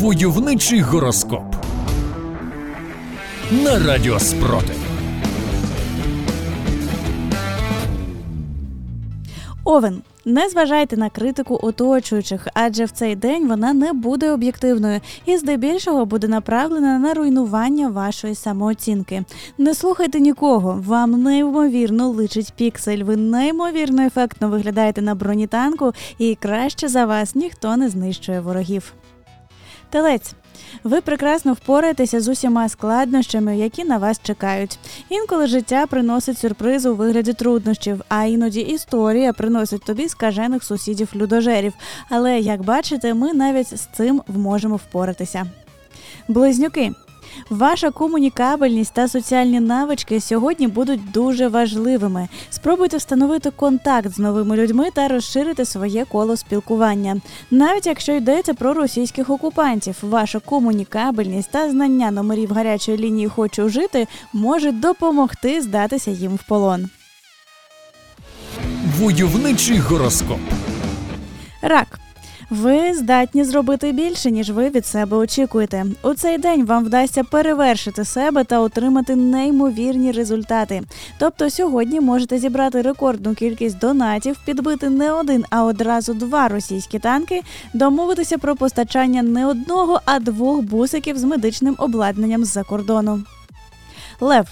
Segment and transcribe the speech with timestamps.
[0.00, 1.56] Войовничий гороскоп
[3.52, 4.76] на Радіо Спротив.
[9.64, 10.02] Овен.
[10.24, 16.06] Не зважайте на критику оточуючих, адже в цей день вона не буде об'єктивною і здебільшого
[16.06, 19.24] буде направлена на руйнування вашої самооцінки.
[19.58, 23.02] Не слухайте нікого, вам неймовірно личить піксель.
[23.02, 28.92] Ви неймовірно ефектно виглядаєте на бронітанку, і краще за вас ніхто не знищує ворогів.
[29.96, 30.34] Телець.
[30.84, 34.78] Ви прекрасно впораєтеся з усіма складнощами, які на вас чекають.
[35.08, 41.72] Інколи життя приносить сюрприз у вигляді труднощів, а іноді історія приносить тобі скажених сусідів людожерів.
[42.08, 45.46] Але як бачите, ми навіть з цим можемо впоратися.
[46.28, 46.92] Близнюки.
[47.50, 52.28] Ваша комунікабельність та соціальні навички сьогодні будуть дуже важливими.
[52.50, 57.20] Спробуйте встановити контакт з новими людьми та розширити своє коло спілкування.
[57.50, 64.06] Навіть якщо йдеться про російських окупантів, ваша комунікабельність та знання номерів гарячої лінії Хочу жити
[64.32, 66.88] можуть допомогти здатися їм в полон.
[68.98, 70.38] Войовничий гороскоп.
[71.62, 71.98] Рак.
[72.50, 75.86] Ви здатні зробити більше, ніж ви від себе очікуєте.
[76.02, 80.82] У цей день вам вдасться перевершити себе та отримати неймовірні результати.
[81.18, 87.42] Тобто сьогодні можете зібрати рекордну кількість донатів, підбити не один, а одразу два російські танки,
[87.74, 93.22] домовитися про постачання не одного, а двох бусиків з медичним обладнанням з-за кордону.
[94.20, 94.46] Лев.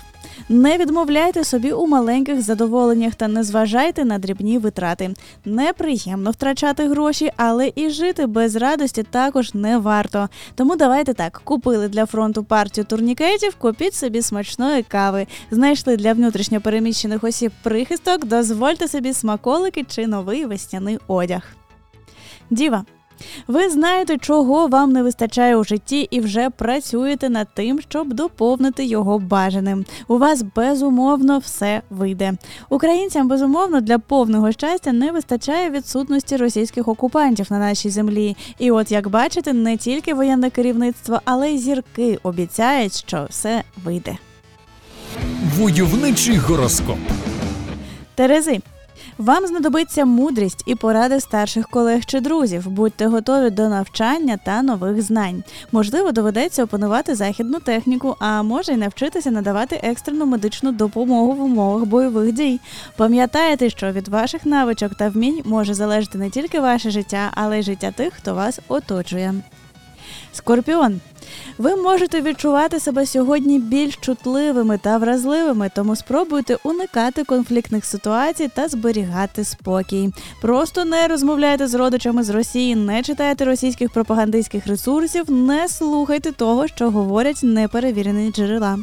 [0.48, 5.14] Не відмовляйте собі у маленьких задоволеннях та не зважайте на дрібні витрати.
[5.44, 10.28] Неприємно втрачати гроші, але і жити без радості також не варто.
[10.54, 15.26] Тому давайте так: купили для фронту партію турнікетів, купіть собі смачної кави.
[15.50, 21.42] Знайшли для внутрішньопереміщених осіб прихисток, дозвольте собі смаколики чи новий весняний одяг.
[22.50, 22.84] Діва.
[23.48, 28.84] Ви знаєте, чого вам не вистачає у житті, і вже працюєте над тим, щоб доповнити
[28.84, 29.84] його бажаним.
[30.08, 32.32] У вас безумовно все вийде.
[32.68, 38.36] Українцям безумовно для повного щастя не вистачає відсутності російських окупантів на нашій землі.
[38.58, 44.16] І от як бачите, не тільки воєнне керівництво, але й зірки обіцяють, що все вийде.
[45.56, 46.98] Войовничий гороскоп.
[48.14, 48.60] Терези.
[49.18, 52.68] Вам знадобиться мудрість і поради старших колег чи друзів.
[52.68, 55.42] Будьте готові до навчання та нових знань.
[55.72, 61.84] Можливо, доведеться опанувати західну техніку, а може й навчитися надавати екстрену медичну допомогу в умовах
[61.84, 62.60] бойових дій.
[62.96, 67.62] Пам'ятайте, що від ваших навичок та вмінь може залежати не тільки ваше життя, але й
[67.62, 69.34] життя тих, хто вас оточує.
[70.34, 71.00] Скорпіон.
[71.58, 78.68] Ви можете відчувати себе сьогодні більш чутливими та вразливими, тому спробуйте уникати конфліктних ситуацій та
[78.68, 80.10] зберігати спокій.
[80.40, 86.68] Просто не розмовляйте з родичами з Росії, не читайте російських пропагандистських ресурсів, не слухайте того,
[86.68, 88.78] що говорять неперевірені джерела.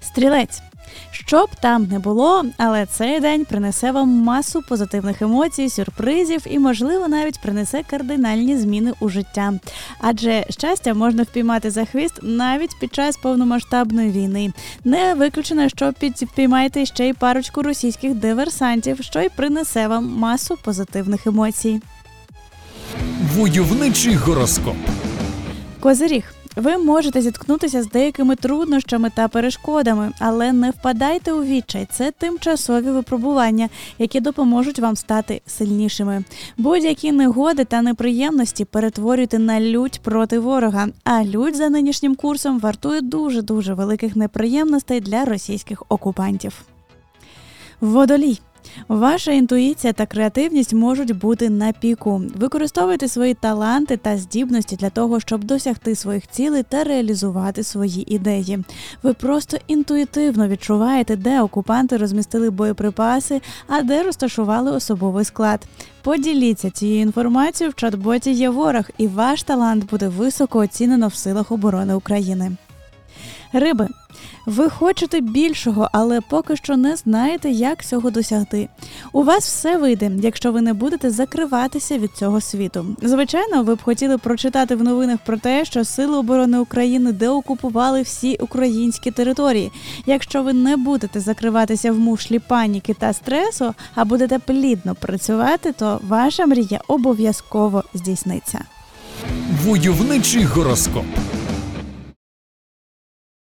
[0.00, 0.62] Стрілець.
[1.10, 6.58] Що б там не було, але цей день принесе вам масу позитивних емоцій, сюрпризів і,
[6.58, 9.52] можливо, навіть принесе кардинальні зміни у життя.
[10.00, 14.52] Адже щастя можна впіймати за хвіст навіть під час повномасштабної війни.
[14.84, 21.26] Не виключено, що підпіймаєте ще й парочку російських диверсантів, що й принесе вам масу позитивних
[21.26, 21.80] емоцій.
[23.34, 24.76] Войовничий гороскоп.
[25.80, 26.34] Козиріг.
[26.56, 31.88] Ви можете зіткнутися з деякими труднощами та перешкодами, але не впадайте у відчай.
[31.92, 33.68] Це тимчасові випробування,
[33.98, 36.24] які допоможуть вам стати сильнішими.
[36.56, 40.88] Будь-які негоди та неприємності перетворюйте на лють проти ворога.
[41.04, 46.62] А лють за нинішнім курсом вартує дуже дуже великих неприємностей для російських окупантів.
[47.80, 48.40] Водолій.
[48.88, 52.22] Ваша інтуїція та креативність можуть бути на піку.
[52.36, 58.64] Використовуйте свої таланти та здібності для того, щоб досягти своїх цілей та реалізувати свої ідеї.
[59.02, 65.66] Ви просто інтуїтивно відчуваєте, де окупанти розмістили боєприпаси, а де розташували особовий склад.
[66.02, 71.52] Поділіться цією інформацією в чат-боті є ворог, і ваш талант буде високо оцінено в силах
[71.52, 72.56] оборони України.
[73.52, 73.88] Риби.
[74.46, 78.68] Ви хочете більшого, але поки що не знаєте, як цього досягти.
[79.12, 82.96] У вас все вийде, якщо ви не будете закриватися від цього світу.
[83.02, 88.36] Звичайно, ви б хотіли прочитати в новинах про те, що Сили оборони України деокупували всі
[88.40, 89.72] українські території.
[90.06, 96.00] Якщо ви не будете закриватися в мушлі паніки та стресу, а будете плідно працювати, то
[96.08, 98.64] ваша мрія обов'язково здійсниться.
[99.64, 101.04] Войовничий гороскоп.